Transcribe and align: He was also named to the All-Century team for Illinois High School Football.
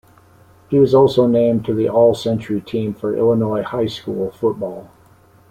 He 0.69 0.79
was 0.79 0.95
also 0.95 1.27
named 1.27 1.63
to 1.65 1.75
the 1.75 1.87
All-Century 1.87 2.59
team 2.61 2.95
for 2.95 3.15
Illinois 3.15 3.61
High 3.61 3.85
School 3.85 4.31
Football. 4.31 4.89